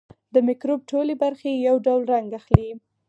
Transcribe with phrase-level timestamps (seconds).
[0.33, 2.71] د مکروب ټولې برخې یو ډول رنګ اخلي.